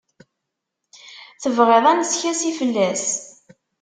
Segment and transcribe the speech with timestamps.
[1.41, 3.05] Tebɣiḍ ad neskasi fell-as?